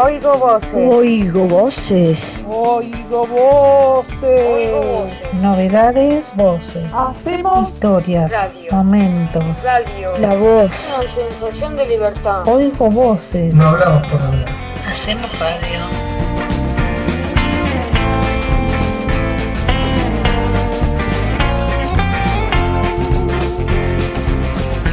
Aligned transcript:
Oigo 0.00 0.38
voces. 0.38 0.94
Oigo 0.94 1.48
voces. 1.48 2.44
Oigo 2.48 3.26
voces. 3.26 5.20
Novedades, 5.42 6.32
voces. 6.36 6.84
Hacemos 6.94 7.70
Historias, 7.70 8.30
Radio. 8.30 8.70
momentos. 8.70 9.42
Radio. 9.64 10.16
La 10.18 10.36
voz. 10.36 10.70
Una 10.86 11.08
sensación 11.12 11.74
de 11.74 11.88
libertad. 11.88 12.46
Oigo 12.46 12.88
voces. 12.88 13.52
No 13.52 13.70
hablamos 13.70 14.06
por 14.06 14.22
hablar. 14.22 14.46
Hacemos 14.86 15.36
radio. 15.40 15.80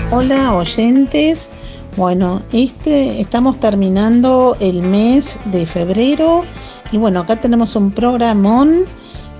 Hola 0.09 0.55
oyentes, 0.55 1.49
bueno, 1.95 2.41
este 2.51 3.21
estamos 3.21 3.59
terminando 3.59 4.57
el 4.59 4.81
mes 4.81 5.39
de 5.45 5.65
febrero 5.65 6.43
y 6.91 6.97
bueno, 6.97 7.21
acá 7.21 7.37
tenemos 7.37 7.75
un 7.75 7.91
programón. 7.91 8.83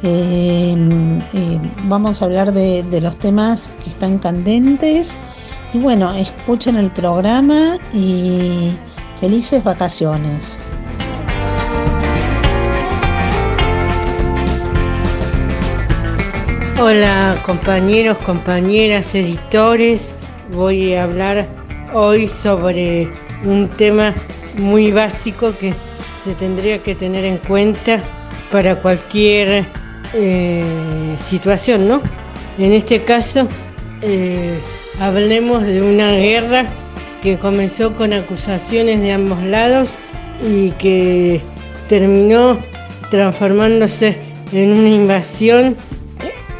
eh, 0.04 0.76
eh, 1.34 1.60
vamos 1.84 2.22
a 2.22 2.26
hablar 2.26 2.54
de, 2.54 2.84
de 2.84 3.02
los 3.02 3.18
temas 3.18 3.70
que 3.84 3.90
están 3.90 4.20
candentes 4.20 5.18
y 5.74 5.80
bueno, 5.80 6.14
escuchen 6.14 6.78
el 6.78 6.92
programa 6.92 7.78
y 7.94 8.72
felices 9.20 9.64
vacaciones. 9.64 10.58
Hola 16.80 17.38
compañeros, 17.46 18.18
compañeras, 18.20 19.16
editores. 19.16 20.14
Voy 20.54 20.94
a 20.94 21.04
hablar 21.04 21.48
hoy 21.96 22.28
sobre 22.28 23.08
un 23.46 23.70
tema 23.70 24.14
muy 24.58 24.92
básico 24.92 25.54
que 25.58 25.74
se 26.22 26.34
tendría 26.36 26.84
que 26.84 26.94
tener 26.94 27.24
en 27.24 27.38
cuenta 27.38 28.04
para 28.52 28.82
cualquier 28.82 29.66
eh, 30.14 31.16
situación, 31.18 31.88
¿no? 31.88 32.02
En 32.58 32.74
este 32.74 33.02
caso, 33.02 33.48
eh, 34.02 34.60
hablemos 35.00 35.64
de 35.64 35.82
una 35.82 36.12
guerra 36.12 36.68
que 37.24 37.40
comenzó 37.40 37.94
con 37.94 38.12
acusaciones 38.12 39.00
de 39.00 39.14
ambos 39.14 39.42
lados 39.42 39.96
y 40.44 40.72
que 40.72 41.42
terminó 41.88 42.60
transformándose 43.10 44.18
en 44.52 44.72
una 44.72 44.90
invasión 44.90 45.78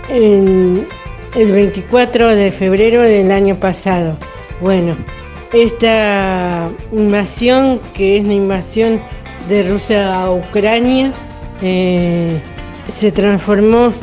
en 0.10 0.88
el 1.36 1.52
24 1.52 2.36
de 2.36 2.52
febrero 2.52 3.02
del 3.02 3.32
año 3.32 3.56
pasado. 3.56 4.18
Bueno, 4.62 4.96
esta 5.54 6.70
invasión, 6.92 7.80
que 7.94 8.18
es 8.18 8.26
una 8.26 8.34
invasión 8.34 9.00
de 9.48 9.64
Rusia 9.64 10.22
a 10.22 10.32
Ucrania, 10.32 11.12
eh, 11.62 12.40
se 12.88 13.12
transformó 13.12 13.94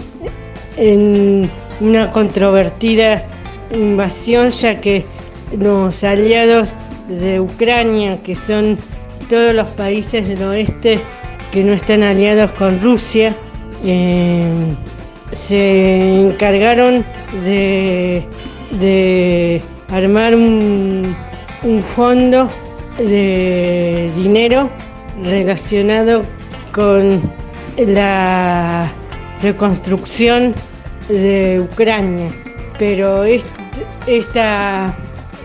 en 0.77 1.51
una 1.81 2.11
controvertida 2.11 3.25
invasión, 3.73 4.51
ya 4.51 4.81
que 4.81 5.05
los 5.59 6.03
aliados 6.05 6.77
de 7.09 7.41
Ucrania, 7.41 8.23
que 8.23 8.35
son 8.35 8.79
todos 9.29 9.55
los 9.55 9.69
países 9.69 10.29
del 10.29 10.43
oeste 10.45 10.99
que 11.51 11.65
no 11.65 11.73
están 11.73 12.03
aliados 12.03 12.53
con 12.53 12.81
Rusia, 12.81 13.35
eh, 13.85 14.45
se 15.33 16.21
encargaron 16.29 17.05
de, 17.45 18.25
de 18.79 19.61
armar 19.91 20.35
un, 20.35 21.15
un 21.65 21.83
fondo 21.83 22.49
de 22.99 24.11
dinero 24.17 24.69
relacionado 25.25 26.23
con 26.73 27.21
la 27.79 28.87
reconstrucción 29.43 30.55
de 31.09 31.61
Ucrania. 31.61 32.29
Pero 32.79 33.25
est- 33.25 33.47
esta, 34.07 34.95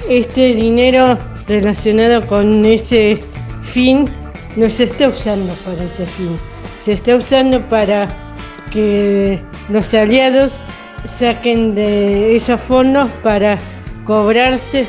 este 0.10 0.54
dinero 0.56 1.18
relacionado 1.48 2.26
con 2.28 2.66
ese 2.66 3.20
fin 3.64 4.10
no 4.56 4.70
se 4.70 4.86
está 4.86 5.08
usando 5.10 5.54
para 5.66 5.84
ese 5.84 6.06
fin. 6.06 6.38
Se 6.84 6.94
está 6.94 7.16
usando 7.16 7.62
para 7.68 8.36
que 8.72 9.40
los 9.70 9.94
aliados 9.94 10.60
saquen 11.04 11.76
de 11.76 12.36
esos 12.36 12.60
fondos 12.62 13.10
para 13.24 13.58
cobrarse 14.06 14.88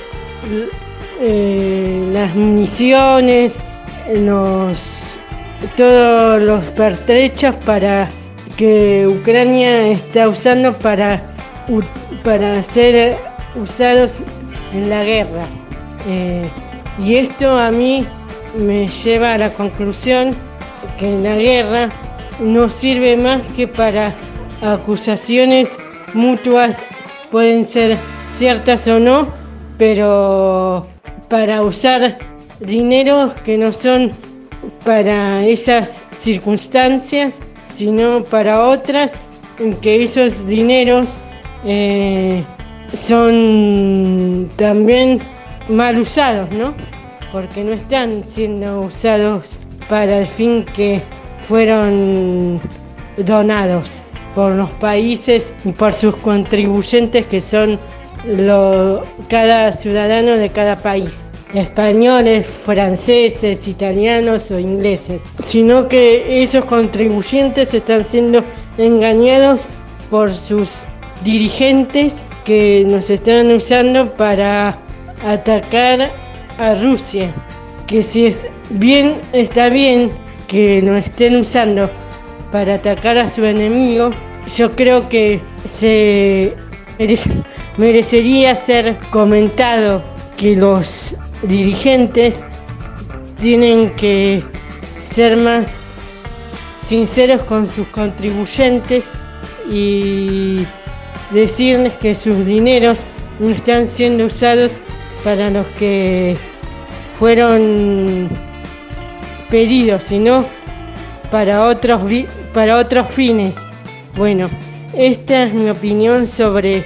eh, 1.21 2.11
las 2.12 2.34
municiones, 2.34 3.62
los, 4.15 5.19
todos 5.77 6.41
los 6.43 6.65
pertrechos 6.67 7.55
para 7.56 8.09
que 8.56 9.06
Ucrania 9.06 9.89
está 9.89 10.29
usando 10.29 10.73
para, 10.75 11.23
para 12.25 12.62
ser 12.62 13.17
usados 13.55 14.21
en 14.73 14.91
la 14.91 15.05
guerra. 15.05 15.45
Eh, 16.09 16.49
y 16.99 17.17
esto 17.17 17.59
a 17.59 17.71
mí 17.71 18.06
me 18.56 18.89
lleva 18.89 19.35
a 19.35 19.39
la 19.39 19.50
conclusión 19.50 20.35
que 20.99 21.19
la 21.19 21.37
guerra 21.37 21.89
no 22.41 22.69
sirve 22.69 23.17
más 23.17 23.43
que 23.56 23.67
para 23.69 24.12
acusaciones 24.62 25.71
mutuas, 26.15 26.77
pueden 27.31 27.67
ser 27.67 27.97
ciertas 28.35 28.87
o 28.89 28.99
no, 28.99 29.29
pero 29.77 30.87
para 31.28 31.62
usar 31.62 32.19
dinero 32.61 33.33
que 33.44 33.56
no 33.59 33.72
son 33.72 34.12
para 34.84 35.44
esas 35.44 36.05
circunstancias, 36.19 37.34
sino 37.75 38.25
para 38.25 38.65
otras, 38.65 39.12
en 39.59 39.75
que 39.77 40.03
esos 40.05 40.47
dineros 40.47 41.17
eh, 41.65 42.43
son 42.97 44.49
también 44.56 45.21
mal 45.69 45.99
usados, 45.99 46.50
¿no? 46.50 46.75
Porque 47.33 47.62
no 47.62 47.72
están 47.72 48.25
siendo 48.31 48.83
usados 48.83 49.50
para 49.88 50.19
el 50.19 50.27
fin 50.27 50.65
que 50.75 51.00
fueron 51.47 52.61
donados 53.19 53.91
por 54.34 54.53
los 54.53 54.71
países 54.72 55.53
y 55.65 55.72
por 55.72 55.93
sus 55.93 56.15
contribuyentes 56.17 57.27
que 57.27 57.41
son 57.41 57.78
lo- 58.37 59.03
cada 59.28 59.72
ciudadano 59.72 60.37
de 60.37 60.50
cada 60.50 60.77
país, 60.77 61.25
españoles, 61.55 62.47
franceses, 62.47 63.66
italianos 63.66 64.50
o 64.50 64.59
ingleses, 64.59 65.22
sino 65.43 65.89
que 65.89 66.43
esos 66.43 66.65
contribuyentes 66.67 67.72
están 67.72 68.05
siendo 68.05 68.44
engañados 68.77 69.67
por 70.11 70.31
sus 70.33 70.69
dirigentes 71.25 72.15
que 72.44 72.84
nos 72.87 73.11
están 73.11 73.50
usando 73.55 74.11
para 74.12 74.78
atacar 75.27 76.11
a 76.59 76.75
Rusia, 76.75 77.33
que 77.87 78.03
si 78.03 78.27
es 78.27 78.41
bien 78.71 79.15
está 79.33 79.69
bien 79.69 80.11
que 80.47 80.81
nos 80.83 81.05
estén 81.05 81.37
usando 81.37 81.91
para 82.53 82.75
atacar 82.75 83.19
a 83.19 83.28
su 83.28 83.44
enemigo, 83.44 84.11
yo 84.56 84.72
creo 84.72 85.09
que 85.09 85.41
se 85.65 86.55
merecería 87.78 88.55
ser 88.56 88.97
comentado 89.11 90.03
que 90.37 90.56
los 90.56 91.16
dirigentes 91.43 92.37
tienen 93.41 93.91
que 93.91 94.43
ser 95.11 95.37
más 95.37 95.78
sinceros 96.84 97.43
con 97.44 97.67
sus 97.67 97.87
contribuyentes 97.88 99.11
y 99.71 100.67
decirles 101.31 101.94
que 101.97 102.15
sus 102.15 102.44
dineros 102.44 102.99
no 103.38 103.50
están 103.50 103.87
siendo 103.87 104.27
usados 104.27 104.81
para 105.23 105.49
los 105.49 105.67
que 105.79 106.37
fueron 107.19 108.29
pedidos, 109.50 110.05
sino 110.05 110.44
para 111.31 111.67
otros, 111.67 112.03
para 112.53 112.79
otros 112.79 113.06
fines. 113.08 113.55
Bueno, 114.17 114.49
esta 114.94 115.44
es 115.44 115.55
mi 115.55 115.70
opinión 115.70 116.26
sobre 116.26 116.85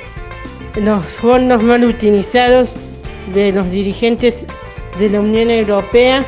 los 0.76 1.04
fondos 1.06 1.62
mal 1.62 1.84
utilizados 1.84 2.74
de 3.34 3.52
los 3.52 3.70
dirigentes 3.70 4.46
de 4.98 5.10
la 5.10 5.20
Unión 5.20 5.50
Europea 5.50 6.24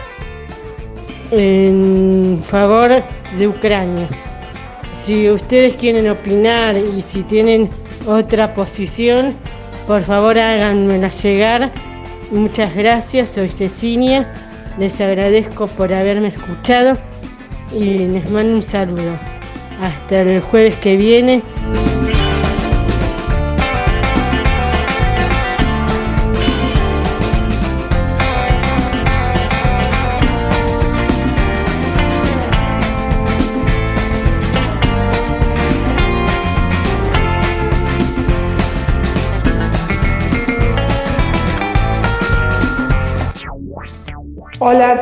en 1.31 2.43
favor 2.45 3.03
de 3.39 3.49
Ucrania. 3.49 4.09
Si 4.93 5.31
ustedes 5.31 5.75
quieren 5.75 6.09
opinar 6.09 6.77
y 6.77 7.03
si 7.03 7.23
tienen 7.23 7.69
otra 8.07 8.55
posición, 8.55 9.35
por 9.87 10.03
favor 10.03 10.39
háganmela 10.39 11.09
llegar. 11.09 11.73
Muchas 12.31 12.75
gracias, 12.75 13.31
soy 13.31 13.49
Cecilia. 13.49 14.33
Les 14.79 15.01
agradezco 15.01 15.67
por 15.67 15.93
haberme 15.93 16.29
escuchado 16.29 16.97
y 17.73 17.99
les 18.07 18.31
mando 18.31 18.57
un 18.57 18.63
saludo. 18.63 19.13
Hasta 19.81 20.23
el 20.23 20.41
jueves 20.41 20.77
que 20.77 20.97
viene. 20.97 21.43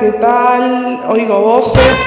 ¿Qué 0.02 0.12
tal? 0.19 1.00
Oigo 1.06 1.40
voces. 1.40 2.04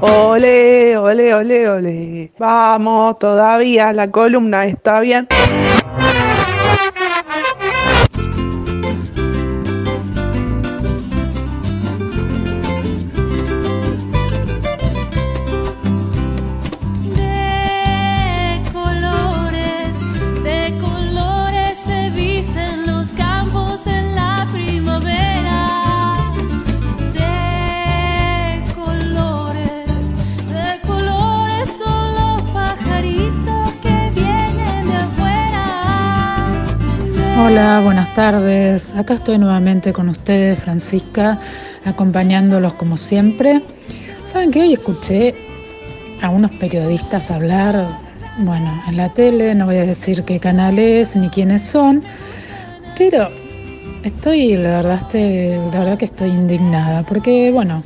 Ole, 0.00 0.96
ole, 0.96 1.34
ole, 1.34 1.68
ole. 1.68 2.32
Vamos, 2.38 3.18
todavía 3.18 3.92
la 3.92 4.10
columna 4.10 4.64
está 4.64 5.00
bien. 5.00 5.28
Hola, 37.40 37.78
buenas 37.84 38.12
tardes. 38.14 38.92
Acá 38.96 39.14
estoy 39.14 39.38
nuevamente 39.38 39.92
con 39.92 40.08
ustedes, 40.08 40.58
Francisca, 40.58 41.38
acompañándolos 41.84 42.72
como 42.74 42.96
siempre. 42.96 43.62
Saben 44.24 44.50
que 44.50 44.62
hoy 44.62 44.72
escuché 44.72 45.36
a 46.20 46.30
unos 46.30 46.50
periodistas 46.56 47.30
hablar, 47.30 48.00
bueno, 48.38 48.82
en 48.88 48.96
la 48.96 49.14
tele, 49.14 49.54
no 49.54 49.66
voy 49.66 49.76
a 49.76 49.84
decir 49.84 50.24
qué 50.24 50.40
canal 50.40 50.80
es 50.80 51.14
ni 51.14 51.28
quiénes 51.28 51.62
son, 51.62 52.02
pero 52.98 53.30
estoy, 54.02 54.56
la 54.56 54.78
verdad, 54.78 54.98
este- 55.02 55.60
la 55.72 55.78
verdad 55.78 55.96
que 55.96 56.06
estoy 56.06 56.30
indignada, 56.30 57.04
porque, 57.04 57.52
bueno, 57.52 57.84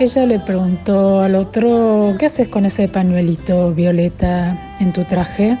ella 0.00 0.26
le 0.26 0.40
preguntó 0.40 1.20
al 1.22 1.36
otro, 1.36 2.16
¿qué 2.18 2.26
haces 2.26 2.48
con 2.48 2.66
ese 2.66 2.88
pañuelito 2.88 3.72
violeta 3.72 4.76
en 4.80 4.92
tu 4.92 5.04
traje? 5.04 5.56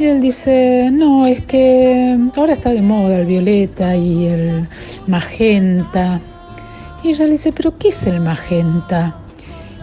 Y 0.00 0.06
él 0.06 0.22
dice, 0.22 0.88
no, 0.90 1.26
es 1.26 1.44
que 1.44 2.16
ahora 2.34 2.54
está 2.54 2.70
de 2.70 2.80
moda 2.80 3.16
el 3.16 3.26
violeta 3.26 3.94
y 3.94 4.28
el 4.28 4.66
magenta. 5.06 6.18
Y 7.02 7.10
ella 7.10 7.26
le 7.26 7.32
dice, 7.32 7.52
pero 7.52 7.76
¿qué 7.76 7.88
es 7.88 8.06
el 8.06 8.18
magenta? 8.18 9.14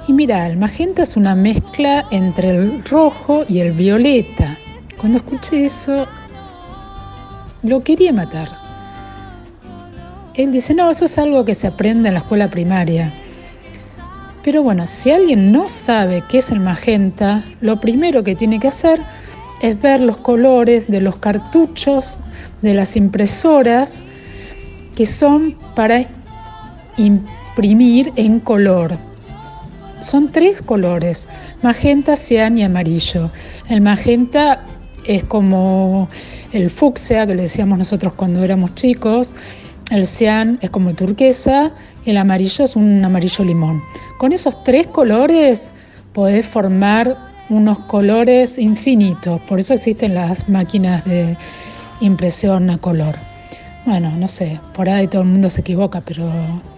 Y 0.08 0.14
mira, 0.14 0.48
el 0.48 0.58
magenta 0.58 1.04
es 1.04 1.18
una 1.18 1.36
mezcla 1.36 2.08
entre 2.10 2.50
el 2.50 2.84
rojo 2.86 3.44
y 3.48 3.60
el 3.60 3.74
violeta. 3.74 4.58
Cuando 5.00 5.20
escuché 5.20 5.66
eso, 5.66 6.08
lo 7.62 7.84
quería 7.84 8.12
matar. 8.12 8.50
Él 10.34 10.52
dice, 10.52 10.74
no, 10.74 10.90
eso 10.90 11.06
es 11.06 11.16
algo 11.20 11.46
que 11.46 11.54
se 11.54 11.68
aprende 11.68 12.08
en 12.08 12.16
la 12.16 12.22
escuela 12.22 12.48
primaria. 12.48 13.14
Pero 14.42 14.64
bueno, 14.64 14.88
si 14.88 15.12
alguien 15.12 15.52
no 15.52 15.70
sabe 15.70 16.24
qué 16.28 16.40
es 16.40 16.50
el 16.50 16.60
magenta, 16.60 17.44
lo 17.62 17.80
primero 17.80 18.24
que 18.24 18.36
tiene 18.36 18.60
que 18.60 18.70
hacer 18.70 19.00
es 19.62 19.82
ver 19.82 20.02
los 20.02 20.18
colores 20.18 20.88
de 20.88 21.02
los 21.02 21.18
cartuchos 21.18 22.18
de 22.62 22.74
las 22.74 22.96
impresoras 22.96 24.02
que 24.96 25.06
son 25.06 25.56
para 25.76 26.08
imprimir 26.98 28.12
en 28.16 28.40
color. 28.40 28.98
Son 30.02 30.32
tres 30.32 30.62
colores, 30.62 31.28
magenta, 31.62 32.16
cian 32.16 32.58
y 32.58 32.64
amarillo. 32.64 33.32
El 33.70 33.82
magenta 33.82 34.64
es 35.06 35.24
como 35.24 36.10
el 36.52 36.70
fucsia 36.70 37.26
que 37.26 37.36
le 37.36 37.44
decíamos 37.44 37.78
nosotros 37.78 38.14
cuando 38.14 38.44
éramos 38.44 38.76
chicos, 38.76 39.34
el 39.90 40.06
cian 40.06 40.60
es 40.62 40.70
como 40.70 40.90
el 40.90 40.96
turquesa 40.96 41.72
y 42.06 42.12
el 42.12 42.18
amarillo 42.18 42.66
es 42.66 42.76
un 42.76 43.04
amarillo 43.04 43.44
limón. 43.44 43.82
Con 44.18 44.34
esos 44.34 44.64
tres 44.64 44.88
colores 44.88 45.74
podés 46.14 46.46
formar 46.46 47.27
unos 47.50 47.80
colores 47.80 48.58
infinitos, 48.58 49.40
por 49.42 49.60
eso 49.60 49.74
existen 49.74 50.14
las 50.14 50.48
máquinas 50.50 51.06
de 51.06 51.38
impresión 52.02 52.70
a 52.70 52.78
color. 52.78 53.16
Bueno, 53.86 54.12
no 54.18 54.28
sé, 54.28 54.60
por 54.74 54.90
ahí 54.90 55.08
todo 55.08 55.22
el 55.22 55.30
mundo 55.30 55.50
se 55.50 55.62
equivoca, 55.62 56.02
pero 56.02 56.30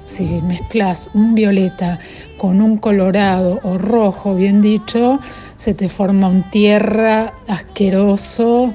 si 0.06 0.26
mezclas 0.42 1.10
un 1.16 1.34
violeta 1.34 1.98
con 2.38 2.62
un 2.62 2.78
colorado 2.78 3.60
o 3.64 3.80
rojo, 3.80 4.36
bien 4.36 4.62
dicho, 4.62 5.20
se 5.58 5.74
te 5.74 5.90
forma 5.90 6.28
un 6.28 6.50
tierra 6.52 7.34
asqueroso. 7.48 8.74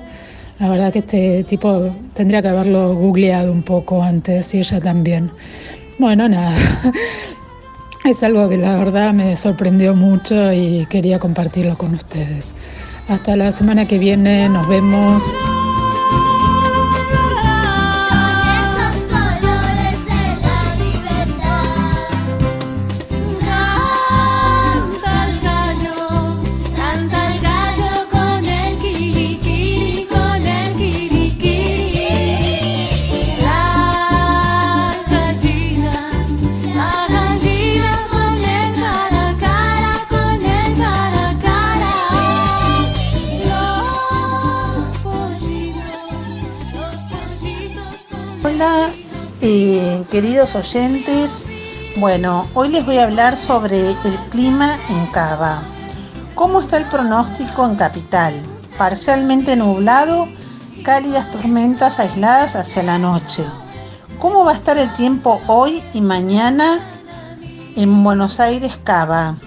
La 0.58 0.68
verdad 0.68 0.92
que 0.92 0.98
este 1.00 1.44
tipo 1.44 1.90
tendría 2.14 2.42
que 2.42 2.48
haberlo 2.48 2.94
googleado 2.94 3.52
un 3.52 3.62
poco 3.62 4.02
antes 4.02 4.52
y 4.54 4.58
ella 4.58 4.80
también. 4.80 5.30
Bueno, 5.98 6.28
nada. 6.28 6.56
Es 8.04 8.22
algo 8.22 8.50
que 8.50 8.58
la 8.58 8.76
verdad 8.76 9.14
me 9.14 9.34
sorprendió 9.34 9.94
mucho 9.94 10.52
y 10.52 10.86
quería 10.90 11.18
compartirlo 11.18 11.78
con 11.78 11.94
ustedes. 11.94 12.54
Hasta 13.08 13.34
la 13.34 13.50
semana 13.50 13.88
que 13.88 13.98
viene, 13.98 14.46
nos 14.50 14.68
vemos. 14.68 15.22
Hola, 48.46 48.90
eh, 49.40 50.04
queridos 50.10 50.54
oyentes. 50.54 51.46
Bueno, 51.96 52.46
hoy 52.52 52.68
les 52.68 52.84
voy 52.84 52.98
a 52.98 53.04
hablar 53.04 53.38
sobre 53.38 53.88
el 53.88 54.18
clima 54.28 54.78
en 54.90 55.06
Cava. 55.06 55.62
¿Cómo 56.34 56.60
está 56.60 56.76
el 56.76 56.84
pronóstico 56.90 57.64
en 57.64 57.76
Capital? 57.76 58.34
Parcialmente 58.76 59.56
nublado, 59.56 60.28
cálidas 60.84 61.30
tormentas 61.30 61.98
aisladas 61.98 62.54
hacia 62.54 62.82
la 62.82 62.98
noche. 62.98 63.46
¿Cómo 64.18 64.44
va 64.44 64.50
a 64.50 64.56
estar 64.56 64.76
el 64.76 64.92
tiempo 64.92 65.40
hoy 65.46 65.82
y 65.94 66.02
mañana 66.02 66.80
en 67.76 68.04
Buenos 68.04 68.40
Aires, 68.40 68.78
Cava? 68.84 69.38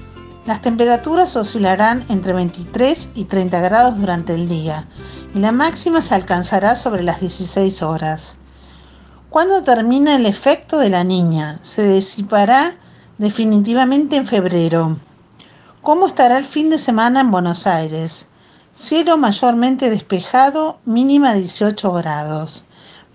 Las 0.47 0.63
temperaturas 0.63 1.35
oscilarán 1.35 2.03
entre 2.09 2.33
23 2.33 3.11
y 3.13 3.25
30 3.25 3.59
grados 3.59 3.95
durante 3.99 4.33
el 4.33 4.49
día 4.49 4.87
y 5.35 5.37
la 5.37 5.51
máxima 5.51 6.01
se 6.01 6.15
alcanzará 6.15 6.75
sobre 6.75 7.03
las 7.03 7.19
16 7.19 7.83
horas. 7.83 8.37
¿Cuándo 9.29 9.61
termina 9.61 10.15
el 10.15 10.25
efecto 10.25 10.79
de 10.79 10.89
la 10.89 11.03
niña? 11.03 11.59
Se 11.61 11.85
disipará 11.85 12.75
definitivamente 13.17 14.15
en 14.15 14.25
febrero. 14.25 14.97
¿Cómo 15.81 16.07
estará 16.07 16.37
el 16.37 16.45
fin 16.45 16.69
de 16.69 16.79
semana 16.79 17.21
en 17.21 17.31
Buenos 17.31 17.67
Aires? 17.67 18.27
Cielo 18.73 19.17
mayormente 19.17 19.89
despejado, 19.89 20.79
mínima 20.85 21.33
18 21.33 21.91
grados. 21.93 22.63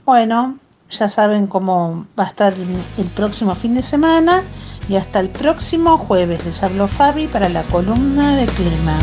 Bueno, 0.04 0.58
ya 0.90 1.08
saben 1.08 1.46
cómo 1.46 2.06
va 2.18 2.24
a 2.24 2.28
estar 2.28 2.54
el 2.54 3.06
próximo 3.16 3.54
fin 3.54 3.74
de 3.74 3.82
semana 3.82 4.42
y 4.88 4.96
hasta 4.96 5.18
el 5.18 5.30
próximo 5.30 5.96
jueves. 5.96 6.44
Les 6.44 6.62
habló 6.62 6.88
Fabi 6.88 7.26
para 7.26 7.48
la 7.48 7.62
columna 7.62 8.36
de 8.36 8.46
clima. 8.46 8.98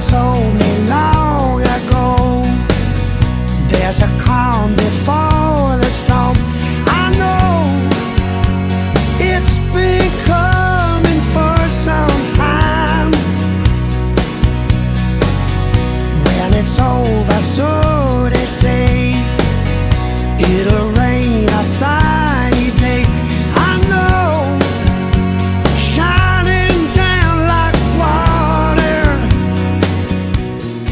times 0.00 0.10
home 0.10 0.59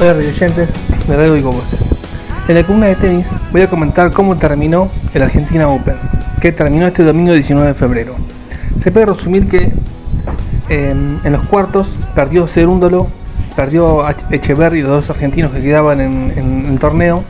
Hola 0.00 0.12
oyentes 0.12 0.71
de 1.09 1.17
Radio 1.17 1.37
y 1.37 1.43
Voces. 1.43 1.81
En 2.47 2.55
la 2.55 2.62
columna 2.62 2.87
de 2.87 2.95
tenis 2.95 3.31
voy 3.50 3.62
a 3.62 3.69
comentar 3.69 4.12
cómo 4.12 4.37
terminó 4.37 4.88
el 5.12 5.23
Argentina 5.23 5.67
Open, 5.67 5.97
que 6.40 6.52
terminó 6.52 6.87
este 6.87 7.02
domingo 7.02 7.33
19 7.33 7.67
de 7.67 7.75
febrero. 7.75 8.14
Se 8.81 8.93
puede 8.93 9.07
resumir 9.07 9.49
que 9.49 9.73
en 10.69 11.33
los 11.33 11.45
cuartos 11.47 11.88
perdió 12.14 12.47
Cerúndolo 12.47 13.09
perdió 13.57 14.05
Echeverry, 14.31 14.83
los 14.83 14.90
dos 14.90 15.11
argentinos 15.11 15.50
que 15.50 15.61
quedaban 15.61 16.00
en, 16.00 16.33
en 16.37 16.67
el 16.67 16.78
torneo, 16.78 17.25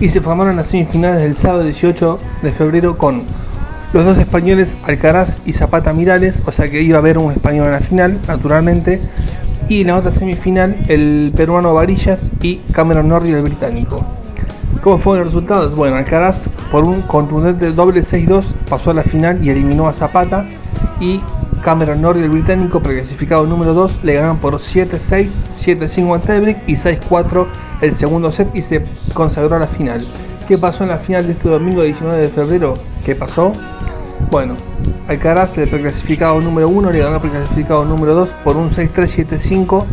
y 0.00 0.08
se 0.08 0.20
formaron 0.20 0.56
las 0.56 0.66
semifinales 0.66 1.22
del 1.22 1.36
sábado 1.36 1.62
18 1.62 2.18
de 2.42 2.50
febrero 2.50 2.98
con 2.98 3.22
los 3.92 4.04
dos 4.04 4.18
españoles 4.18 4.76
Alcaraz 4.82 5.38
y 5.46 5.52
Zapata 5.52 5.92
Mirales, 5.92 6.42
o 6.44 6.50
sea 6.50 6.68
que 6.68 6.82
iba 6.82 6.96
a 6.96 6.98
haber 6.98 7.16
un 7.16 7.30
español 7.30 7.66
en 7.66 7.72
la 7.72 7.80
final, 7.80 8.18
naturalmente, 8.26 9.00
y 9.68 9.82
en 9.82 9.88
la 9.88 9.96
otra 9.96 10.10
semifinal 10.10 10.76
el 10.88 11.32
peruano 11.36 11.74
Varillas 11.74 12.30
y 12.42 12.56
Cameron 12.72 13.08
Norrie 13.08 13.36
el 13.36 13.42
británico. 13.42 14.04
¿Cómo 14.82 14.98
fueron 14.98 15.24
los 15.24 15.34
resultados? 15.34 15.74
Bueno, 15.74 15.96
Alcaraz 15.96 16.48
por 16.70 16.84
un 16.84 17.02
contundente 17.02 17.72
doble 17.72 18.00
6-2 18.00 18.44
pasó 18.68 18.90
a 18.90 18.94
la 18.94 19.02
final 19.02 19.44
y 19.44 19.50
eliminó 19.50 19.88
a 19.88 19.92
Zapata 19.92 20.44
y 21.00 21.20
Cameron 21.62 22.00
Norrie 22.00 22.24
el 22.24 22.30
británico 22.30 22.80
preclasificado 22.80 23.46
número 23.46 23.74
2 23.74 24.04
le 24.04 24.14
ganaron 24.14 24.38
por 24.38 24.54
7-6, 24.54 25.30
7-5 25.50 26.14
en 26.14 26.20
tiebreak 26.20 26.68
y 26.68 26.74
6-4 26.74 27.46
el 27.82 27.94
segundo 27.94 28.32
set 28.32 28.48
y 28.54 28.62
se 28.62 28.84
consagró 29.12 29.56
a 29.56 29.60
la 29.60 29.66
final. 29.66 30.04
¿Qué 30.46 30.56
pasó 30.56 30.84
en 30.84 30.90
la 30.90 30.98
final 30.98 31.26
de 31.26 31.32
este 31.32 31.48
domingo 31.48 31.82
19 31.82 32.16
de 32.18 32.28
febrero? 32.28 32.74
¿Qué 33.04 33.14
pasó? 33.14 33.52
Bueno, 34.30 34.56
Alcaraz 35.08 35.56
del 35.56 35.70
preclasificado 35.70 36.38
número 36.38 36.68
1 36.68 36.92
le 36.92 36.98
ganó 36.98 37.14
al 37.14 37.22
preclasificado 37.22 37.82
número 37.86 38.14
2 38.14 38.28
por 38.44 38.58
un 38.58 38.70
6-3-7-5 38.70 39.86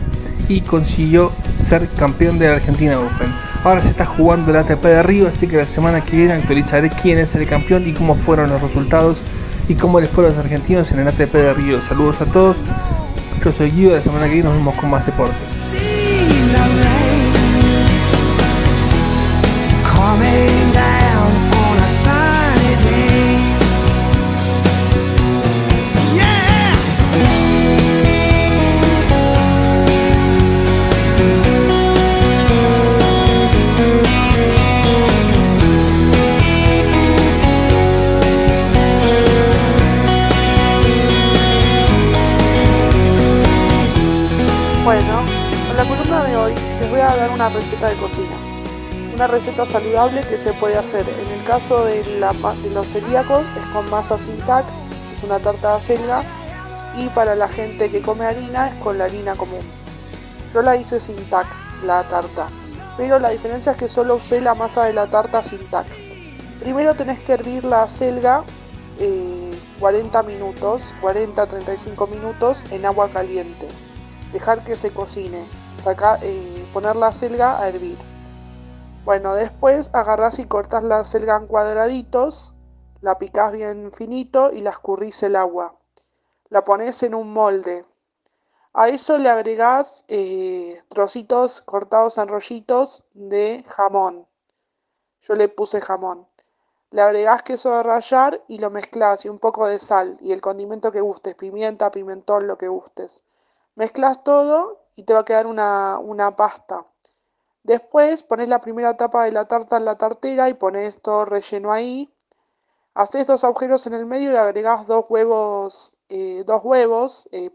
y 0.50 0.60
consiguió 0.60 1.31
ser 1.62 1.88
campeón 1.88 2.38
de 2.38 2.50
la 2.50 2.55
Argentina 2.55 3.00
Open. 3.00 3.34
Ahora 3.63 3.81
se 3.81 3.91
está 3.91 4.05
jugando 4.05 4.51
el 4.51 4.57
ATP 4.57 4.84
de 4.84 5.03
Río, 5.03 5.29
así 5.29 5.48
que 5.48 5.55
la 5.55 5.65
semana 5.65 6.03
que 6.03 6.17
viene 6.17 6.34
actualizaré 6.34 6.89
quién 7.01 7.17
es 7.17 7.34
el 7.36 7.48
campeón 7.48 7.88
y 7.88 7.93
cómo 7.93 8.15
fueron 8.15 8.50
los 8.50 8.62
resultados 8.62 9.19
y 9.69 9.75
cómo 9.75 10.01
les 10.01 10.10
fueron 10.10 10.36
los 10.36 10.43
argentinos 10.43 10.91
en 10.91 11.00
el 11.00 11.07
ATP 11.07 11.31
de 11.31 11.53
Río. 11.53 11.81
Saludos 11.81 12.19
a 12.19 12.25
todos. 12.25 12.57
Yo 13.41 13.53
soy 13.53 13.72
Guido, 13.72 13.95
la 13.95 14.01
semana 14.01 14.25
que 14.25 14.34
viene 14.34 14.50
nos 14.50 14.57
vemos 14.57 14.75
con 14.75 14.89
más 14.89 15.05
deportes. 15.05 15.64
De 47.72 47.98
cocina. 47.98 48.36
Una 49.15 49.25
receta 49.25 49.65
saludable 49.65 50.22
que 50.22 50.38
se 50.38 50.53
puede 50.53 50.77
hacer. 50.77 51.03
En 51.10 51.27
el 51.31 51.43
caso 51.43 51.84
de, 51.84 52.03
los 52.72 52.88
celíacos 52.88 53.41
es 53.57 53.65
con 53.74 53.89
masa 53.89 54.19
sin 54.19 54.38
tac, 54.45 54.65
es 55.12 55.24
una 55.24 55.39
tarta 55.39 55.72
de 55.72 55.77
acelga. 55.77 56.24
Y 56.95 57.10
para 57.10 57.34
la 57.34 57.48
gente 57.48 57.89
que 57.89 58.03
come 58.03 58.25
harina 58.25 58.67
es 58.67 58.75
con 58.75 59.00
la 59.00 59.05
harina 59.05 59.36
común. 59.36 59.65
Yo 60.53 60.62
la 60.62 60.75
hice 60.75 61.00
sin 61.00 61.17
tac, 61.27 61.48
la 61.84 62.07
tarta. 62.07 62.50
Pero 62.98 63.17
la 63.17 63.29
diferencia 63.29 63.72
es 63.72 63.77
que 63.79 63.88
solo 63.88 64.17
usé 64.17 64.41
la 64.41 64.53
masa 64.53 64.86
de 64.86 64.93
la 64.93 65.07
tarta 65.07 65.41
sin 65.41 65.60
tac. 65.72 65.88
Primero 66.60 66.93
tenés 66.93 67.19
que 67.19 67.34
hervir 67.34 67.65
la 67.65 67.81
acelga 67.81 68.43
eh, 69.00 69.60
40 69.79 70.22
minutos, 70.24 70.93
40-35 71.01 72.10
minutos 72.12 72.63
en 72.69 72.86
agua 72.86 73.10
caliente 73.10 73.67
dejar 74.36 74.63
que 74.65 74.75
se 74.75 74.91
cocine, 74.91 75.39
eh, 76.22 76.55
poner 76.75 76.98
la 76.98 77.13
selga 77.13 77.58
a 77.58 77.70
hervir. 77.70 77.98
Bueno, 79.05 79.34
después 79.34 79.91
agarrás 79.94 80.39
y 80.39 80.46
cortas 80.46 80.84
la 80.84 81.05
selga 81.05 81.38
en 81.38 81.48
cuadraditos, 81.48 82.53
la 83.00 83.17
picás 83.17 83.53
bien 83.53 83.94
finito 83.94 84.51
y 84.51 84.60
la 84.60 84.72
escurrís 84.72 85.24
el 85.24 85.38
agua. 85.38 85.79
La 86.50 86.65
pones 86.65 87.01
en 87.03 87.15
un 87.15 87.32
molde. 87.32 87.86
A 88.74 88.89
eso 88.89 89.17
le 89.17 89.29
agregás 89.29 90.03
eh, 90.10 90.77
trocitos 90.89 91.62
cortados 91.62 92.17
en 92.17 92.27
rollitos 92.27 93.05
de 93.13 93.63
jamón. 93.70 94.27
Yo 95.22 95.36
le 95.36 95.48
puse 95.48 95.79
jamón. 95.79 96.27
Le 96.91 97.01
agregás 97.01 97.44
queso 97.44 97.72
de 97.72 97.84
rallar 97.84 98.44
y 98.50 98.60
lo 98.60 98.70
mezclas 98.70 99.24
y 99.24 99.29
un 99.29 99.39
poco 99.39 99.65
de 99.67 99.79
sal 99.79 100.17
y 100.20 100.34
el 100.34 100.41
condimento 100.41 100.91
que 100.91 101.00
gustes, 101.00 101.36
pimienta, 101.36 101.89
pimentón, 101.89 102.48
lo 102.48 102.58
que 102.58 102.67
gustes. 102.67 103.24
Mezclas 103.75 104.25
todo 104.25 104.85
y 104.96 105.04
te 105.04 105.14
va 105.14 105.20
a 105.20 105.25
quedar 105.25 105.48
una, 105.48 106.00
una 106.00 106.36
pasta. 106.36 106.86
Después 107.64 108.24
pones 108.24 108.48
la 108.48 108.62
primera 108.62 108.96
tapa 108.96 109.24
de 109.24 109.32
la 109.32 109.46
tarta 109.48 109.78
en 109.78 109.86
la 109.86 109.98
tartera 109.98 110.50
y 110.50 110.54
pones 110.54 111.02
todo 111.02 111.25
relleno 111.25 111.72
ahí. 111.72 112.10
Haces 112.94 113.28
dos 113.28 113.44
agujeros 113.44 113.88
en 113.88 113.94
el 113.94 114.06
medio 114.06 114.32
y 114.32 114.36
agregás 114.36 114.88
dos 114.88 115.06
huevos, 115.10 116.00
eh, 116.10 116.44
dos 116.46 116.62
huevos, 116.64 117.28
eh, 117.32 117.50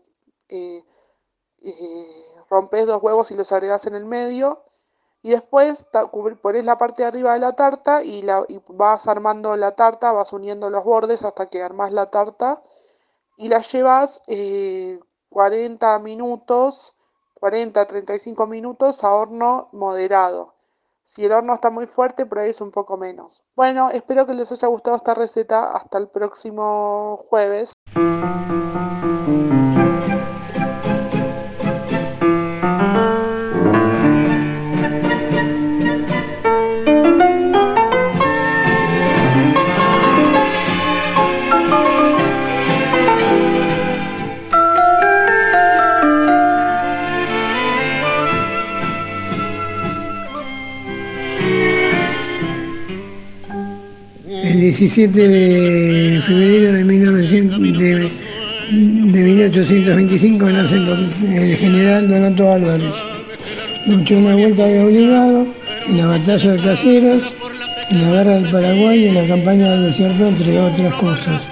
eh, 0.48 0.84
rompes 2.50 2.86
dos 2.86 3.02
huevos 3.02 3.30
y 3.30 3.34
los 3.36 3.52
agregás 3.52 3.86
en 3.86 3.94
el 3.94 4.04
medio. 4.04 4.64
Y 5.22 5.30
después 5.30 5.86
pones 6.42 6.64
la 6.64 6.78
parte 6.78 7.02
de 7.02 7.08
arriba 7.08 7.34
de 7.34 7.40
la 7.40 7.52
tarta 7.52 8.02
y, 8.02 8.22
la, 8.22 8.44
y 8.48 8.60
vas 8.68 9.06
armando 9.06 9.56
la 9.56 9.76
tarta, 9.76 10.12
vas 10.12 10.32
uniendo 10.32 10.70
los 10.70 10.84
bordes 10.84 11.24
hasta 11.24 11.46
que 11.46 11.62
armás 11.62 11.92
la 11.92 12.10
tarta 12.10 12.62
y 13.40 13.48
la 13.48 13.60
llevas 13.60 14.22
eh, 14.26 14.98
40 15.30 15.98
minutos, 16.00 16.94
40 17.40 17.86
35 17.86 18.46
minutos 18.46 19.02
a 19.02 19.10
horno 19.12 19.70
moderado. 19.72 20.54
Si 21.02 21.24
el 21.24 21.32
horno 21.32 21.54
está 21.54 21.70
muy 21.70 21.86
fuerte, 21.86 22.26
por 22.26 22.38
ahí 22.38 22.50
es 22.50 22.60
un 22.60 22.70
poco 22.70 22.96
menos. 22.96 23.42
Bueno, 23.56 23.90
espero 23.90 24.26
que 24.26 24.34
les 24.34 24.52
haya 24.52 24.68
gustado 24.68 24.96
esta 24.96 25.14
receta. 25.14 25.72
Hasta 25.72 25.98
el 25.98 26.08
próximo 26.08 27.16
jueves. 27.28 27.72
17 54.80 55.28
de 55.28 56.22
febrero 56.22 56.72
de, 56.72 56.84
1900 56.84 57.60
de, 57.60 58.10
de 59.12 59.20
1825 59.20 60.48
nace 60.48 60.76
el, 60.76 61.56
general 61.58 62.08
Donato 62.08 62.50
Álvarez. 62.50 62.94
Luchó 63.84 64.16
una 64.16 64.36
vuelta 64.36 64.66
de 64.66 64.82
obligado 64.82 65.54
en 65.86 65.98
la 65.98 66.06
batalla 66.06 66.52
de 66.52 66.62
Caseros, 66.62 67.34
en 67.90 68.00
la 68.00 68.10
guerra 68.10 68.34
del 68.36 68.50
Paraguay 68.50 69.04
y 69.04 69.08
en 69.08 69.14
la 69.16 69.28
campaña 69.28 69.70
del 69.72 69.82
desierto, 69.82 70.28
entre 70.28 70.58
otras 70.58 70.94
cosas. 70.94 71.50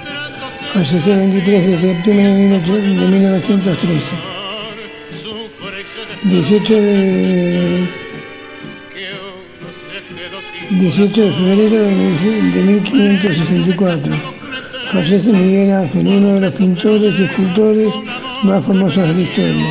Falleció 0.64 1.12
el 1.12 1.18
23 1.18 1.66
de 1.66 1.80
septiembre 1.82 2.32
de 2.32 2.49
18 2.61 2.73
de 2.76 3.08
1913. 3.08 4.14
18 6.25 6.75
de 6.80 8.07
18 10.70 11.22
de 11.25 11.32
febrero 11.32 11.76
de 11.82 11.90
mil- 11.92 12.52
de 12.52 12.62
1564. 12.62 14.12
Fallece 14.84 15.32
Miguel 15.32 15.70
Ángel, 15.72 16.06
uno 16.06 16.34
de 16.34 16.40
los 16.42 16.54
pintores 16.54 17.18
y 17.18 17.25
escultores 17.25 17.92
más 18.44 18.64
famosos 18.64 19.06
de 19.08 19.14
la 19.14 19.20
historia. 19.20 19.66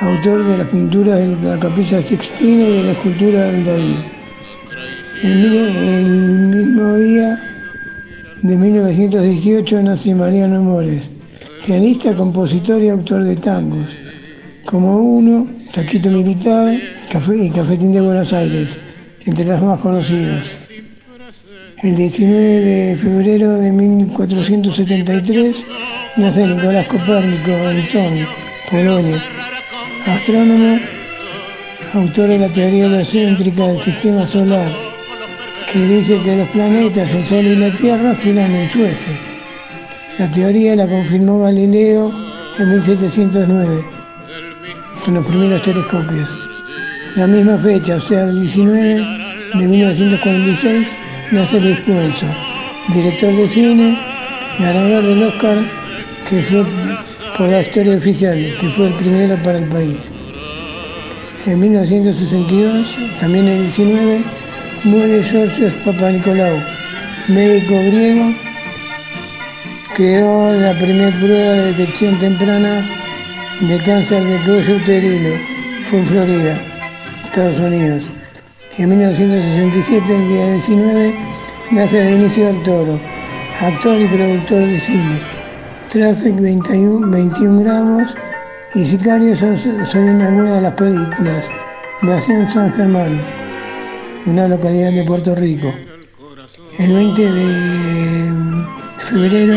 Autor 0.00 0.44
de 0.44 0.58
las 0.58 0.66
pinturas 0.68 1.18
de 1.20 1.48
la 1.48 1.58
Capilla 1.58 2.02
Sixtina 2.02 2.64
y 2.64 2.72
de 2.78 2.82
la 2.84 2.92
escultura 2.92 3.44
del 3.44 3.64
David. 3.64 3.96
El 5.22 6.08
mismo 6.56 6.96
día 6.96 7.38
de 8.42 8.56
1918 8.56 9.82
nace 9.82 10.14
Mariano 10.14 10.60
Mores, 10.62 11.02
pianista, 11.64 12.14
compositor 12.16 12.82
y 12.82 12.88
autor 12.88 13.22
de 13.22 13.36
tangos, 13.36 13.86
como 14.66 14.96
uno, 14.98 15.46
Taquito 15.72 16.10
Militar 16.10 16.76
Café 17.10 17.44
y 17.44 17.50
Cafetín 17.50 17.92
de 17.92 18.00
Buenos 18.00 18.32
Aires, 18.32 18.78
entre 19.26 19.44
las 19.44 19.62
más 19.62 19.78
conocidas. 19.80 20.44
El 21.82 21.96
19 21.96 22.38
de 22.38 22.96
febrero 22.96 23.52
de 23.54 23.70
1473 23.70 25.64
nace 26.16 26.46
Nicolás 26.46 26.86
Copérnico 26.86 27.50
Antón, 27.52 28.26
Polonia, 28.70 29.22
astrónomo, 30.06 30.78
autor 31.94 32.28
de 32.28 32.38
la 32.38 32.48
teoría 32.48 32.86
heliocéntrica 32.86 33.66
del 33.66 33.80
sistema 33.80 34.26
solar, 34.26 34.70
que 35.72 35.78
dice 35.78 36.20
que 36.22 36.36
los 36.36 36.48
planetas, 36.50 37.10
el 37.10 37.24
Sol 37.24 37.46
y 37.46 37.56
la 37.56 37.72
Tierra 37.74 38.14
giran 38.16 38.54
en 38.54 38.70
su. 38.70 38.86
La 40.18 40.30
teoría 40.30 40.76
la 40.76 40.88
confirmó 40.88 41.40
Galileo 41.40 42.12
en 42.58 42.70
1709. 42.70 43.84
con 45.04 45.14
los 45.14 45.26
primeros 45.26 45.60
telescopios. 45.62 46.41
La 47.14 47.26
misma 47.26 47.58
fecha, 47.58 47.96
o 47.96 48.00
sea, 48.00 48.24
el 48.24 48.40
19 48.40 49.06
de 49.54 49.68
1946, 49.68 50.88
nace 51.30 51.60
Luis 51.60 51.76
Puenzo, 51.80 52.26
director 52.94 53.36
de 53.36 53.48
cine, 53.50 53.98
ganador 54.58 55.04
del 55.04 55.22
Oscar, 55.24 55.58
que 56.26 56.40
fue 56.40 56.64
por 57.36 57.50
la 57.50 57.60
historia 57.60 57.98
oficial, 57.98 58.38
que 58.58 58.66
fue 58.68 58.86
el 58.86 58.94
primero 58.94 59.36
para 59.42 59.58
el 59.58 59.68
país. 59.68 59.98
En 61.44 61.60
1962, 61.60 62.96
también 63.20 63.46
el 63.46 63.60
19, 63.64 64.24
muere 64.84 65.22
Georgios 65.22 65.74
Papanikolaou, 65.84 66.58
médico 67.28 67.74
griego, 67.74 68.34
creó 69.94 70.50
la 70.54 70.78
primera 70.78 71.14
prueba 71.18 71.52
de 71.52 71.74
detección 71.74 72.18
temprana 72.18 72.88
de 73.60 73.76
cáncer 73.84 74.24
de 74.24 74.38
cuello 74.46 74.76
uterino, 74.76 75.34
fue 75.84 75.98
en 75.98 76.06
Florida, 76.06 76.71
Estados 77.32 77.60
Unidos. 77.60 78.02
En 78.76 78.90
1967, 78.90 80.16
el 80.16 80.28
día 80.28 80.52
19, 80.52 81.14
nace 81.70 82.04
Benicio 82.04 82.44
del 82.44 82.62
Toro, 82.62 83.00
actor 83.58 83.98
y 83.98 84.06
productor 84.06 84.66
de 84.66 84.78
cine. 84.78 85.18
Traffic 85.88 86.38
21, 86.38 87.10
21 87.10 87.60
gramos 87.62 88.14
y 88.74 88.84
Sicario 88.84 89.34
son, 89.34 90.20
algunas 90.20 90.56
de 90.56 90.60
las 90.60 90.72
películas. 90.72 91.48
Nació 92.02 92.34
en 92.34 92.52
San 92.52 92.70
Germán, 92.74 93.18
una 94.26 94.46
localidad 94.48 94.92
de 94.92 95.02
Puerto 95.02 95.34
Rico. 95.34 95.72
El 96.78 96.92
20 96.92 97.32
de 97.32 98.30
febrero 98.98 99.54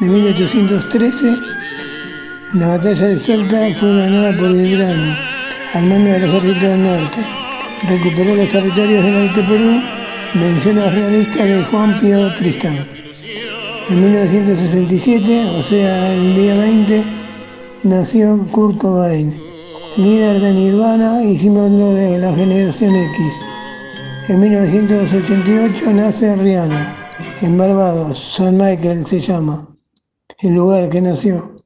de 0.00 0.06
1813, 0.06 1.36
la 2.54 2.66
batalla 2.66 3.06
de 3.06 3.16
Salta 3.16 3.68
fue 3.78 3.96
ganada 3.96 4.36
por 4.36 4.52
Belgrano, 4.52 5.31
al 5.74 5.86
mando 5.86 6.10
del 6.10 6.24
ejército 6.24 6.66
del 6.66 6.84
norte. 6.84 7.26
Recuperó 7.88 8.34
los 8.34 8.48
territorios 8.48 9.04
del 9.04 9.16
Alto 9.16 9.46
Perú, 9.46 9.80
venció 10.34 10.70
a 10.70 10.74
los 10.74 10.94
realistas 10.94 11.46
de 11.46 11.62
Juan 11.64 11.98
Pío 11.98 12.34
Tristán. 12.34 12.78
En 13.88 14.02
1967, 14.02 15.44
o 15.58 15.62
sea, 15.62 16.12
el 16.12 16.36
día 16.36 16.54
20, 16.54 17.04
nació 17.84 18.46
Kurt 18.50 18.78
Cobain, 18.78 19.40
líder 19.96 20.40
de 20.40 20.52
Nirvana 20.52 21.22
y 21.24 21.36
símbolo 21.36 21.94
de 21.94 22.18
la 22.18 22.32
generación 22.34 22.94
X. 22.94 23.26
En 24.28 24.40
1988 24.40 25.90
nace 25.92 26.36
Rihanna, 26.36 27.10
en 27.40 27.58
Barbados, 27.58 28.34
San 28.36 28.56
Michael 28.58 29.04
se 29.06 29.20
llama, 29.20 29.68
el 30.40 30.54
lugar 30.54 30.88
que 30.90 31.00
nació. 31.00 31.56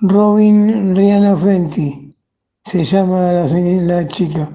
Robin 0.00 0.96
Rihanna 0.96 1.36
Fenty, 1.36 2.09
se 2.64 2.84
llama 2.84 3.32
la, 3.32 4.06
chica. 4.08 4.50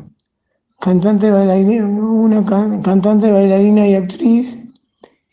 Cantante, 0.79 1.31
bailarina, 1.31 1.85
una 1.87 2.45
can- 2.45 2.81
cantante, 2.81 3.31
bailarina 3.31 3.87
y 3.87 3.95
actriz 3.95 4.57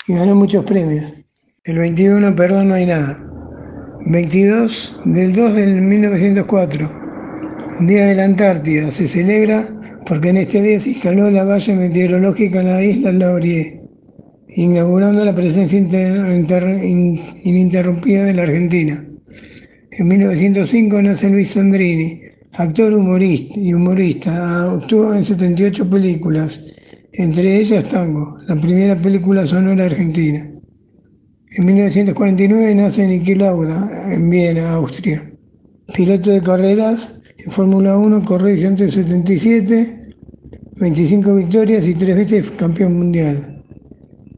y 0.09 0.15
ganó 0.15 0.35
muchos 0.35 0.65
premios. 0.65 1.13
El 1.65 1.79
21, 1.79 2.35
perdón, 2.37 2.69
no 2.69 2.75
hay 2.75 2.87
nada. 2.87 3.25
22 4.07 4.97
del 5.05 5.35
2 5.35 5.55
del 5.55 5.83
1904, 5.83 6.91
Día 7.81 8.07
de 8.07 8.15
la 8.17 8.25
Antártida, 8.25 8.91
se 8.91 9.09
celebra 9.09 9.69
porque 10.07 10.31
en 10.31 10.39
este 10.39 10.63
día 10.63 10.81
se 10.81 10.91
instaló 10.91 11.31
la 11.31 11.45
valla 11.45 11.75
meteorológica 11.77 12.61
en 12.61 12.69
la 12.69 12.85
isla 12.85 13.13
Laurie, 13.13 13.83
inaugurando 14.49 15.25
la 15.25 15.35
presencia 15.35 15.79
inter- 15.79 16.33
inter- 16.35 16.85
in- 16.85 17.23
ininterrumpida 17.45 18.25
de 18.25 18.35
la 18.35 18.43
Argentina. 18.43 19.05
En 19.93 20.09
1905 20.09 21.03
nace 21.03 21.29
Luis 21.31 21.51
Sandrini, 21.53 22.23
actor 22.55 22.93
humorista 22.93 23.59
y 23.59 23.73
humorista. 23.75 24.73
Actuó 24.75 25.15
en 25.15 25.25
78 25.25 25.89
películas, 25.89 26.61
entre 27.15 27.57
ellas 27.61 27.89
Tango, 27.89 28.37
la 28.49 28.57
primera 28.61 29.01
película 29.01 29.47
sonora 29.47 29.85
argentina. 29.85 30.49
En 31.57 31.67
1949 31.67 32.75
nace 32.75 33.07
Niki 33.07 33.35
Lauda, 33.35 34.13
en 34.13 34.31
Viena, 34.31 34.73
Austria. 34.73 35.31
Piloto 35.95 36.31
de 36.31 36.43
carreras 36.43 37.13
en 37.45 37.53
Fórmula 37.53 37.99
1, 37.99 38.25
corrió 38.25 38.57
177, 38.57 40.15
25 40.81 41.35
victorias 41.35 41.87
y 41.87 41.95
tres 41.95 42.17
veces 42.17 42.51
campeón 42.53 42.99
mundial. 42.99 43.63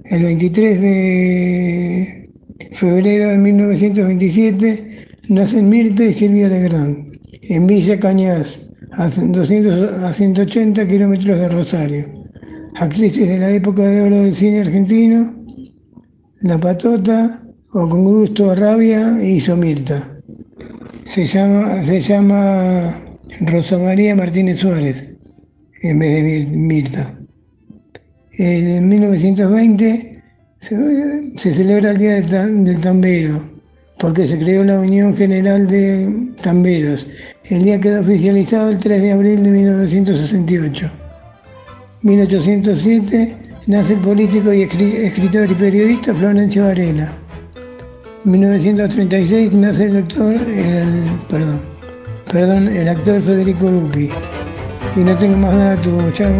El 0.06 0.22
23 0.22 0.80
de 0.80 2.30
febrero 2.72 3.28
de 3.28 3.38
1927 3.38 5.06
nacen 5.28 5.68
Mirta 5.68 6.04
y 6.04 6.12
Silvia 6.12 6.48
Legrand, 6.48 7.16
en 7.48 7.66
Villa 7.66 7.98
Cañas, 7.98 8.60
a 8.92 9.08
200 9.08 10.02
a 10.04 10.12
180 10.12 10.86
kilómetros 10.86 11.38
de 11.38 11.48
Rosario. 11.48 12.04
Actrices 12.76 13.28
de 13.28 13.38
la 13.38 13.50
época 13.50 13.82
de 13.82 14.00
oro 14.02 14.16
del 14.22 14.34
cine 14.34 14.60
argentino, 14.60 15.34
La 16.40 16.58
Patota, 16.58 17.42
o 17.72 17.88
con 17.88 18.04
gusto 18.04 18.54
Rabia, 18.54 19.18
hizo 19.22 19.56
Mirta. 19.56 20.10
Se 21.04 21.26
llama, 21.26 21.82
se 21.82 22.00
Rosa 23.40 23.78
María 23.78 24.14
Martínez 24.14 24.58
Suárez, 24.58 25.04
en 25.82 25.98
vez 25.98 26.12
de 26.14 26.22
Mir- 26.22 26.48
Mirta. 26.50 27.18
En 28.38 28.88
1920 28.88 30.22
se, 30.60 31.38
se 31.38 31.52
celebra 31.52 31.90
el 31.90 31.98
Día 31.98 32.20
del 32.22 32.80
Tambero, 32.80 33.53
porque 33.98 34.26
se 34.26 34.38
creó 34.38 34.64
la 34.64 34.80
Unión 34.80 35.16
General 35.16 35.66
de 35.66 36.28
Tamberos. 36.42 37.06
El 37.44 37.62
día 37.64 37.80
quedó 37.80 38.00
oficializado 38.00 38.70
el 38.70 38.78
3 38.78 39.02
de 39.02 39.12
abril 39.12 39.42
de 39.42 39.50
1968. 39.50 40.90
1807 42.02 43.36
nace 43.66 43.94
el 43.94 44.00
político 44.00 44.52
y 44.52 44.62
escri- 44.62 44.94
escritor 44.94 45.50
y 45.50 45.54
periodista 45.54 46.12
Florencio 46.14 46.64
Varela. 46.64 47.12
1936 48.24 49.52
nace 49.54 49.84
el 49.86 49.94
doctor, 49.94 50.34
el, 50.34 50.88
perdón, 51.28 51.60
perdón, 52.30 52.68
el 52.68 52.88
actor 52.88 53.20
Federico 53.20 53.70
Lupi. 53.70 54.10
Y 54.96 55.00
no 55.00 55.16
tengo 55.18 55.36
más 55.36 55.54
datos, 55.54 56.12
chao. 56.14 56.32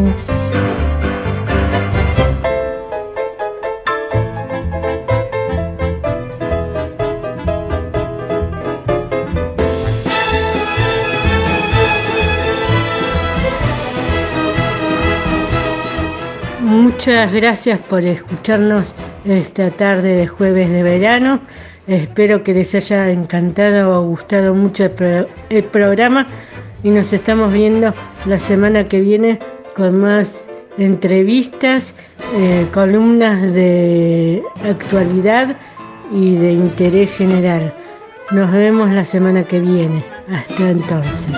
Muchas 16.75 17.31
gracias 17.33 17.79
por 17.79 18.03
escucharnos 18.05 18.97
esta 19.25 19.71
tarde 19.71 20.17
de 20.17 20.27
jueves 20.27 20.69
de 20.71 20.83
verano. 20.83 21.41
Espero 21.87 22.43
que 22.43 22.53
les 22.53 22.75
haya 22.75 23.11
encantado 23.11 23.97
o 23.97 24.03
gustado 24.03 24.55
mucho 24.55 24.87
el, 24.87 24.91
pro- 24.91 25.29
el 25.51 25.63
programa 25.63 26.27
y 26.83 26.91
nos 26.91 27.13
estamos 27.13 27.53
viendo 27.53 27.95
la 28.27 28.41
semana 28.41 28.89
que 28.89 29.01
viene 29.01 29.39
con 29.77 30.01
más 30.01 30.45
entrevistas, 30.77 31.95
eh, 32.37 32.67
columnas 32.75 33.53
de 33.53 34.43
actualidad 34.69 35.57
y 36.13 36.35
de 36.39 36.53
interés 36.55 37.13
general. 37.13 37.73
Nos 38.33 38.51
vemos 38.51 38.91
la 38.91 39.05
semana 39.05 39.45
que 39.45 39.61
viene. 39.61 40.03
Hasta 40.29 40.71
entonces. 40.71 41.37